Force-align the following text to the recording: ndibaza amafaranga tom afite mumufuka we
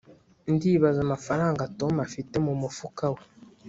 ndibaza 0.53 0.99
amafaranga 1.05 1.69
tom 1.79 1.93
afite 2.07 2.35
mumufuka 2.45 3.05
we 3.13 3.21